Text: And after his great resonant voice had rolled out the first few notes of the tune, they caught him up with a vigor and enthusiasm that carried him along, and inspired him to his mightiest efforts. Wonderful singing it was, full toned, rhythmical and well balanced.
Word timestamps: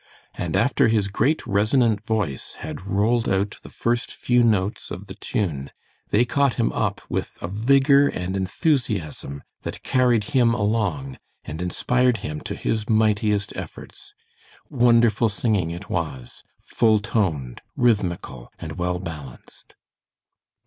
And 0.33 0.55
after 0.57 0.87
his 0.87 1.09
great 1.09 1.45
resonant 1.45 2.01
voice 2.03 2.53
had 2.61 2.87
rolled 2.87 3.29
out 3.29 3.57
the 3.61 3.69
first 3.69 4.11
few 4.11 4.41
notes 4.41 4.89
of 4.89 5.05
the 5.05 5.13
tune, 5.13 5.69
they 6.09 6.25
caught 6.25 6.55
him 6.55 6.71
up 6.71 7.01
with 7.07 7.37
a 7.39 7.47
vigor 7.47 8.07
and 8.07 8.35
enthusiasm 8.35 9.43
that 9.61 9.83
carried 9.83 10.23
him 10.33 10.55
along, 10.55 11.19
and 11.43 11.61
inspired 11.61 12.17
him 12.25 12.41
to 12.41 12.55
his 12.55 12.89
mightiest 12.89 13.55
efforts. 13.55 14.15
Wonderful 14.71 15.29
singing 15.29 15.69
it 15.69 15.87
was, 15.87 16.43
full 16.63 16.97
toned, 16.97 17.61
rhythmical 17.75 18.51
and 18.57 18.79
well 18.79 18.97
balanced. 18.97 19.75